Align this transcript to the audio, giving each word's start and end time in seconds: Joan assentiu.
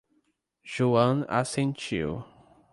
Joan 0.73 1.21
assentiu. 1.39 2.23